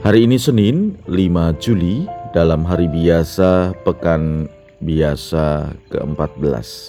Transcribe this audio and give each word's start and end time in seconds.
Hari 0.00 0.24
ini 0.24 0.40
Senin 0.40 0.96
5 1.12 1.60
Juli 1.60 2.08
dalam 2.32 2.64
hari 2.64 2.88
biasa 2.88 3.76
pekan 3.84 4.48
biasa 4.80 5.76
ke-14. 5.92 6.88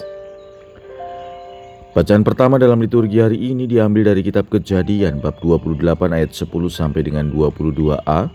Bacaan 1.92 2.24
pertama 2.24 2.56
dalam 2.56 2.80
liturgi 2.80 3.20
hari 3.20 3.36
ini 3.52 3.68
diambil 3.68 4.08
dari 4.08 4.24
kitab 4.24 4.48
Kejadian 4.48 5.20
bab 5.20 5.36
28 5.44 5.76
ayat 6.08 6.32
10 6.32 6.48
sampai 6.72 7.04
dengan 7.04 7.28
22a 7.28 8.32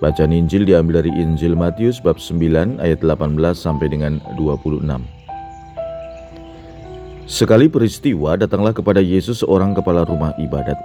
Bacaan 0.00 0.32
Injil 0.32 0.64
diambil 0.64 1.04
dari 1.04 1.12
Injil 1.12 1.52
Matius 1.52 2.00
bab 2.00 2.16
9 2.16 2.80
ayat 2.80 3.04
18 3.04 3.36
sampai 3.52 3.92
dengan 3.92 4.24
26. 4.40 4.88
Sekali 7.28 7.68
peristiwa 7.68 8.40
datanglah 8.40 8.72
kepada 8.72 9.04
Yesus 9.04 9.44
seorang 9.44 9.76
kepala 9.76 10.08
rumah 10.08 10.32
ibadat. 10.40 10.80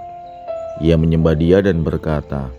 Ia 0.84 1.00
menyembah 1.00 1.36
dia 1.40 1.64
dan 1.64 1.80
berkata, 1.80 2.52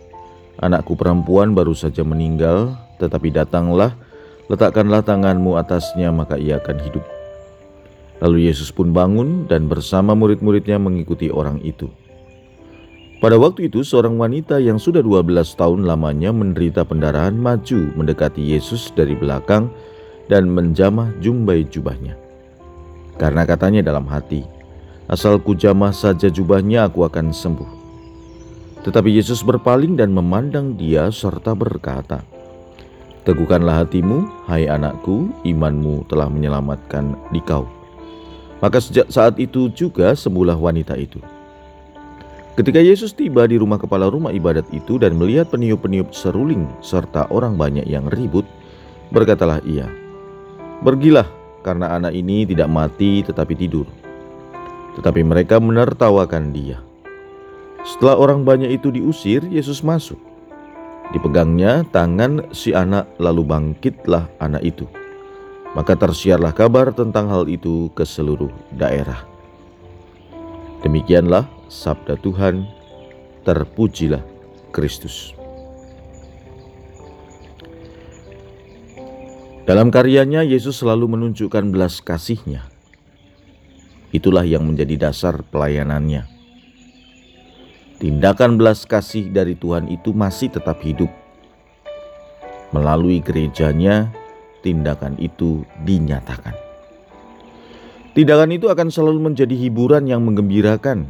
Anakku 0.61 0.93
perempuan 0.93 1.57
baru 1.57 1.73
saja 1.73 2.05
meninggal, 2.05 2.77
tetapi 3.01 3.33
datanglah, 3.33 3.97
letakkanlah 4.51 5.01
tanganmu 5.01 5.57
atasnya 5.57 6.13
maka 6.13 6.37
ia 6.37 6.61
akan 6.61 6.77
hidup. 6.83 7.05
Lalu 8.21 8.47
Yesus 8.47 8.69
pun 8.69 8.93
bangun 8.93 9.49
dan 9.49 9.65
bersama 9.65 10.13
murid-muridnya 10.13 10.77
mengikuti 10.77 11.33
orang 11.33 11.59
itu. 11.65 11.89
Pada 13.23 13.39
waktu 13.39 13.71
itu 13.71 13.87
seorang 13.87 14.19
wanita 14.19 14.59
yang 14.59 14.75
sudah 14.75 14.99
12 14.99 15.55
tahun 15.55 15.87
lamanya 15.87 16.35
menderita 16.35 16.83
pendarahan 16.83 17.33
maju 17.35 17.95
mendekati 17.95 18.43
Yesus 18.43 18.91
dari 18.91 19.15
belakang 19.15 19.71
dan 20.27 20.51
menjamah 20.51 21.11
jumbai 21.23 21.63
jubahnya. 21.67 22.19
Karena 23.15 23.47
katanya 23.47 23.79
dalam 23.79 24.07
hati, 24.07 24.43
asal 25.07 25.39
ku 25.39 25.55
jamah 25.55 25.95
saja 25.95 26.27
jubahnya 26.27 26.87
aku 26.87 27.07
akan 27.07 27.31
sembuh. 27.31 27.82
Tetapi 28.83 29.15
Yesus 29.15 29.39
berpaling 29.47 29.95
dan 29.95 30.11
memandang 30.11 30.75
dia 30.75 31.07
serta 31.07 31.55
berkata, 31.55 32.19
Teguhkanlah 33.23 33.87
hatimu, 33.87 34.27
hai 34.51 34.67
anakku, 34.67 35.31
imanmu 35.47 36.03
telah 36.11 36.27
menyelamatkan 36.27 37.15
dikau. 37.31 37.63
Maka 38.59 38.83
sejak 38.83 39.07
saat 39.07 39.39
itu 39.39 39.71
juga 39.71 40.11
sembuhlah 40.11 40.59
wanita 40.59 40.99
itu. 40.99 41.23
Ketika 42.59 42.83
Yesus 42.83 43.15
tiba 43.15 43.47
di 43.47 43.55
rumah 43.55 43.79
kepala 43.79 44.11
rumah 44.11 44.35
ibadat 44.35 44.67
itu 44.75 44.99
dan 44.99 45.15
melihat 45.15 45.47
peniup-peniup 45.47 46.11
seruling 46.11 46.67
serta 46.83 47.31
orang 47.31 47.55
banyak 47.55 47.87
yang 47.87 48.11
ribut, 48.11 48.43
berkatalah 49.09 49.63
ia, 49.63 49.87
"Pergilah, 50.83 51.25
karena 51.63 51.95
anak 51.95 52.11
ini 52.11 52.43
tidak 52.43 52.67
mati 52.67 53.23
tetapi 53.23 53.55
tidur." 53.55 53.87
Tetapi 54.99 55.23
mereka 55.23 55.63
menertawakan 55.63 56.51
dia. 56.51 56.77
Setelah 57.83 58.15
orang 58.15 58.47
banyak 58.47 58.71
itu 58.79 58.95
diusir, 58.95 59.43
Yesus 59.43 59.83
masuk. 59.83 60.15
Dipegangnya 61.11 61.83
tangan 61.91 62.47
si 62.55 62.71
anak, 62.71 63.11
lalu 63.19 63.43
bangkitlah 63.43 64.31
anak 64.39 64.63
itu. 64.63 64.87
Maka 65.75 65.99
tersiarlah 65.99 66.55
kabar 66.55 66.95
tentang 66.95 67.27
hal 67.27 67.45
itu 67.51 67.91
ke 67.91 68.07
seluruh 68.07 68.49
daerah. 68.71 69.27
Demikianlah 70.79 71.43
sabda 71.67 72.15
Tuhan, 72.23 72.63
terpujilah 73.43 74.23
Kristus. 74.71 75.35
Dalam 79.63 79.91
karyanya, 79.91 80.43
Yesus 80.43 80.79
selalu 80.79 81.19
menunjukkan 81.19 81.71
belas 81.71 81.99
kasihnya. 82.03 82.67
Itulah 84.11 84.43
yang 84.43 84.67
menjadi 84.67 85.09
dasar 85.09 85.39
pelayanannya. 85.39 86.32
Tindakan 88.03 88.59
belas 88.59 88.83
kasih 88.83 89.31
dari 89.31 89.55
Tuhan 89.55 89.87
itu 89.87 90.11
masih 90.11 90.51
tetap 90.51 90.83
hidup. 90.83 91.07
Melalui 92.75 93.23
gerejanya, 93.23 94.11
tindakan 94.59 95.15
itu 95.15 95.63
dinyatakan. 95.87 96.51
Tindakan 98.11 98.51
itu 98.51 98.67
akan 98.67 98.91
selalu 98.91 99.31
menjadi 99.31 99.55
hiburan 99.55 100.03
yang 100.03 100.19
menggembirakan 100.27 101.07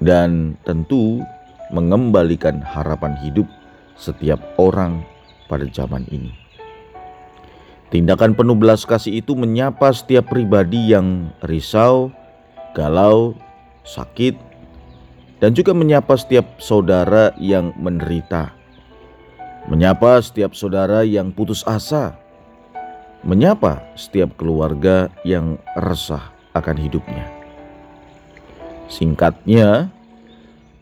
dan 0.00 0.56
tentu 0.64 1.20
mengembalikan 1.68 2.64
harapan 2.64 3.20
hidup 3.20 3.44
setiap 4.00 4.40
orang 4.56 5.04
pada 5.44 5.68
zaman 5.68 6.08
ini. 6.08 6.32
Tindakan 7.92 8.32
penuh 8.32 8.56
belas 8.56 8.88
kasih 8.88 9.20
itu 9.20 9.36
menyapa 9.36 9.92
setiap 9.92 10.32
pribadi 10.32 10.96
yang 10.96 11.36
risau, 11.44 12.08
galau, 12.72 13.36
sakit, 13.84 14.55
dan 15.40 15.52
juga 15.52 15.76
menyapa 15.76 16.16
setiap 16.16 16.60
saudara 16.60 17.32
yang 17.36 17.76
menderita. 17.76 18.52
Menyapa 19.66 20.22
setiap 20.22 20.54
saudara 20.54 21.02
yang 21.02 21.34
putus 21.34 21.66
asa. 21.66 22.14
Menyapa 23.26 23.82
setiap 23.98 24.38
keluarga 24.38 25.10
yang 25.26 25.58
resah 25.74 26.30
akan 26.54 26.76
hidupnya. 26.78 27.26
Singkatnya, 28.86 29.90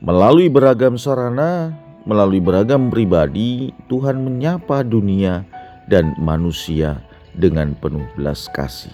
melalui 0.04 0.52
beragam 0.52 1.00
sarana, 1.00 1.72
melalui 2.04 2.44
beragam 2.44 2.92
pribadi, 2.92 3.72
Tuhan 3.88 4.20
menyapa 4.20 4.84
dunia 4.84 5.48
dan 5.88 6.12
manusia 6.20 7.00
dengan 7.32 7.72
penuh 7.72 8.04
belas 8.12 8.44
kasih. 8.52 8.92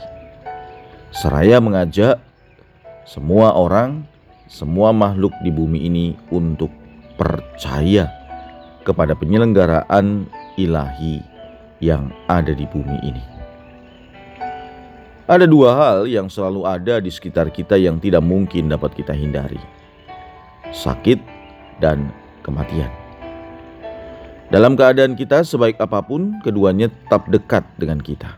Seraya 1.10 1.58
mengajak 1.58 2.22
semua 3.02 3.50
orang, 3.58 4.06
semua 4.50 4.90
makhluk 4.90 5.30
di 5.46 5.54
bumi 5.54 5.86
ini 5.86 6.18
untuk 6.34 6.74
percaya 7.14 8.10
kepada 8.82 9.14
penyelenggaraan 9.14 10.26
ilahi 10.58 11.22
yang 11.78 12.10
ada 12.26 12.50
di 12.50 12.66
bumi 12.66 12.98
ini. 13.06 13.22
Ada 15.30 15.46
dua 15.46 15.70
hal 15.78 16.10
yang 16.10 16.26
selalu 16.26 16.66
ada 16.66 16.98
di 16.98 17.06
sekitar 17.06 17.54
kita 17.54 17.78
yang 17.78 18.02
tidak 18.02 18.26
mungkin 18.26 18.66
dapat 18.66 18.90
kita 18.98 19.14
hindari: 19.14 19.62
sakit 20.74 21.22
dan 21.78 22.10
kematian. 22.42 22.90
Dalam 24.50 24.74
keadaan 24.74 25.14
kita 25.14 25.46
sebaik 25.46 25.78
apa 25.78 26.02
pun, 26.02 26.42
keduanya 26.42 26.90
tetap 26.90 27.30
dekat 27.30 27.62
dengan 27.78 28.02
kita. 28.02 28.34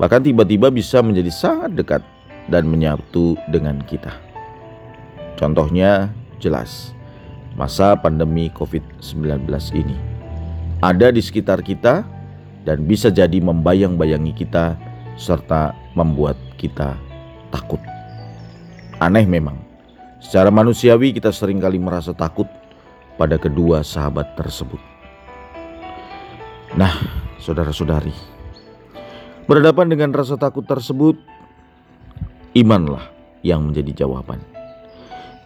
Bahkan 0.00 0.24
tiba-tiba 0.24 0.72
bisa 0.72 1.04
menjadi 1.04 1.28
sangat 1.28 1.76
dekat 1.76 2.00
dan 2.48 2.64
menyatu 2.64 3.36
dengan 3.52 3.84
kita. 3.84 4.29
Contohnya 5.40 6.12
jelas, 6.36 6.92
masa 7.56 7.96
pandemi 7.96 8.52
COVID-19 8.52 9.48
ini 9.72 9.96
ada 10.84 11.08
di 11.08 11.24
sekitar 11.24 11.64
kita 11.64 12.04
dan 12.68 12.84
bisa 12.84 13.08
jadi 13.08 13.40
membayang-bayangi 13.40 14.36
kita 14.36 14.76
serta 15.16 15.72
membuat 15.96 16.36
kita 16.60 16.92
takut. 17.48 17.80
Aneh 19.00 19.24
memang, 19.24 19.56
secara 20.20 20.52
manusiawi 20.52 21.16
kita 21.16 21.32
sering 21.32 21.56
kali 21.56 21.80
merasa 21.80 22.12
takut 22.12 22.44
pada 23.16 23.40
kedua 23.40 23.80
sahabat 23.80 24.36
tersebut. 24.36 24.80
Nah, 26.76 26.92
saudara-saudari, 27.40 28.12
berhadapan 29.48 29.88
dengan 29.88 30.12
rasa 30.12 30.36
takut 30.36 30.68
tersebut, 30.68 31.16
imanlah 32.52 33.08
yang 33.40 33.64
menjadi 33.64 34.04
jawaban. 34.04 34.59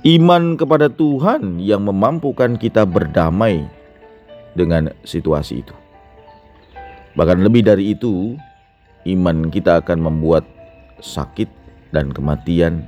Iman 0.05 0.61
kepada 0.61 0.93
Tuhan 0.93 1.65
yang 1.65 1.89
memampukan 1.89 2.61
kita 2.61 2.85
berdamai 2.85 3.65
dengan 4.53 4.93
situasi 5.01 5.65
itu. 5.65 5.73
Bahkan 7.17 7.41
lebih 7.41 7.65
dari 7.65 7.97
itu, 7.97 8.37
iman 9.09 9.49
kita 9.49 9.81
akan 9.81 10.05
membuat 10.05 10.45
sakit 11.01 11.49
dan 11.97 12.13
kematian 12.13 12.85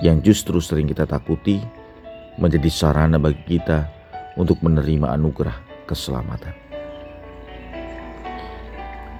yang 0.00 0.24
justru 0.24 0.56
sering 0.56 0.88
kita 0.88 1.04
takuti 1.04 1.60
menjadi 2.40 2.72
sarana 2.72 3.20
bagi 3.20 3.60
kita 3.60 3.84
untuk 4.40 4.56
menerima 4.64 5.20
anugerah 5.20 5.84
keselamatan. 5.84 6.63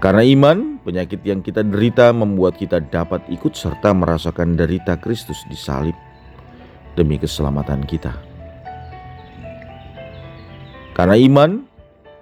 Karena 0.04 0.20
iman, 0.20 0.84
penyakit 0.84 1.24
yang 1.24 1.40
kita 1.40 1.64
derita 1.64 2.12
membuat 2.12 2.60
kita 2.60 2.76
dapat 2.92 3.24
ikut 3.32 3.56
serta 3.56 3.96
merasakan 3.96 4.52
derita 4.52 5.00
Kristus 5.00 5.40
di 5.48 5.56
salib 5.56 5.96
demi 6.92 7.16
keselamatan 7.16 7.88
kita. 7.88 8.12
Karena 10.92 11.16
iman, 11.16 11.64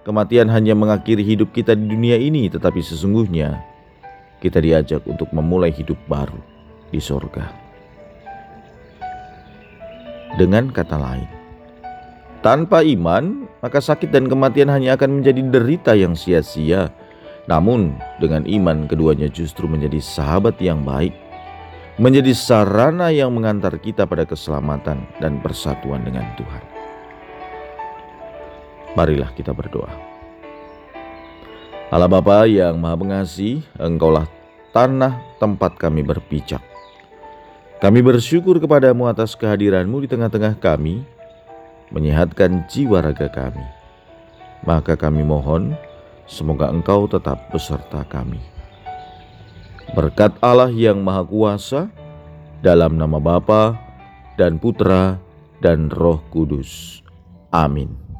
kematian 0.06 0.46
hanya 0.54 0.78
mengakhiri 0.78 1.26
hidup 1.26 1.50
kita 1.50 1.74
di 1.74 1.90
dunia 1.90 2.22
ini, 2.22 2.46
tetapi 2.46 2.78
sesungguhnya 2.78 3.58
kita 4.38 4.62
diajak 4.62 5.02
untuk 5.10 5.34
memulai 5.34 5.74
hidup 5.74 5.98
baru 6.06 6.38
di 6.94 7.02
sorga. 7.02 7.50
Dengan 10.38 10.70
kata 10.70 11.02
lain, 11.02 11.26
tanpa 12.46 12.86
iman, 12.86 13.50
maka 13.58 13.82
sakit 13.82 14.14
dan 14.14 14.30
kematian 14.30 14.70
hanya 14.70 14.94
akan 14.94 15.18
menjadi 15.18 15.42
derita 15.50 15.98
yang 15.98 16.14
sia-sia. 16.14 17.01
Namun, 17.50 17.98
dengan 18.22 18.46
iman, 18.46 18.86
keduanya 18.86 19.26
justru 19.26 19.66
menjadi 19.66 19.98
sahabat 19.98 20.62
yang 20.62 20.86
baik, 20.86 21.10
menjadi 21.98 22.30
sarana 22.32 23.10
yang 23.10 23.34
mengantar 23.34 23.74
kita 23.82 24.06
pada 24.06 24.22
keselamatan 24.22 25.02
dan 25.18 25.42
persatuan 25.42 26.06
dengan 26.06 26.24
Tuhan. 26.38 26.62
Marilah 28.94 29.30
kita 29.34 29.50
berdoa. 29.50 29.90
Allah 31.92 32.08
Bapa 32.08 32.48
yang 32.48 32.80
Maha 32.80 32.96
Pengasih, 32.96 33.60
Engkaulah 33.76 34.24
tanah 34.72 35.20
tempat 35.36 35.76
kami 35.76 36.00
berpijak. 36.00 36.62
Kami 37.82 38.00
bersyukur 38.00 38.62
kepadamu 38.62 39.10
atas 39.10 39.34
kehadiranmu 39.34 40.06
di 40.06 40.08
tengah-tengah 40.08 40.56
kami, 40.62 41.02
menyehatkan 41.90 42.64
jiwa 42.70 43.02
raga 43.04 43.28
kami. 43.28 43.66
Maka 44.62 44.94
kami 44.94 45.26
mohon, 45.26 45.74
semoga 46.32 46.72
Engkau 46.72 47.04
tetap 47.04 47.52
beserta 47.52 48.00
kami. 48.08 48.40
Berkat 49.92 50.32
Allah 50.40 50.72
yang 50.72 51.04
Maha 51.04 51.28
Kuasa, 51.28 51.92
dalam 52.64 52.96
nama 52.96 53.20
Bapa 53.20 53.76
dan 54.40 54.56
Putra 54.56 55.20
dan 55.60 55.92
Roh 55.92 56.24
Kudus. 56.32 57.02
Amin. 57.52 58.11